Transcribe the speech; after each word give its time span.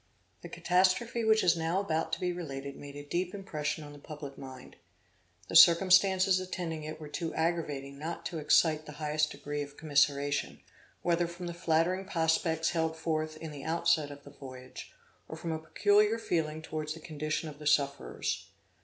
The 0.41 0.49
catastrophe 0.49 1.23
which 1.23 1.43
is 1.43 1.55
now 1.55 1.79
about 1.79 2.11
to 2.13 2.19
be 2.19 2.33
related 2.33 2.75
made 2.75 2.95
a 2.95 3.03
deep 3.05 3.35
impression 3.35 3.83
on 3.83 3.93
the 3.93 3.99
public 3.99 4.35
mind. 4.35 4.77
The 5.47 5.55
circumstances 5.55 6.39
attending 6.39 6.83
it 6.83 6.99
were 6.99 7.07
too 7.07 7.35
aggravating 7.35 7.99
not 7.99 8.25
to 8.25 8.39
excite 8.39 8.87
the 8.87 8.93
highest 8.93 9.29
degree 9.29 9.61
of 9.61 9.77
commiseration, 9.77 10.61
whether 11.03 11.27
from 11.27 11.45
the 11.45 11.53
flattering 11.53 12.05
prospects 12.05 12.71
held 12.71 12.97
forth 12.97 13.37
in 13.37 13.51
the 13.51 13.63
outset 13.63 14.09
of 14.09 14.23
the 14.23 14.31
voyage, 14.31 14.91
or 15.29 15.37
from 15.37 15.51
a 15.51 15.59
peculiar 15.59 16.17
feeling 16.17 16.63
towards 16.63 16.95
the 16.95 16.99
condition 16.99 17.47
of 17.47 17.59
the 17.59 17.67
sufferers. 17.67 18.47